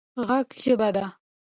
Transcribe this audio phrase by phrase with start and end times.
[0.21, 0.29] ږغ
[0.63, 1.05] ژبه ده